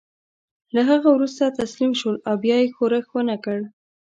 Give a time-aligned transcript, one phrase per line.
[0.75, 3.59] له هغه وروسته تسلیم شول او بیا یې ښورښ ونه کړ.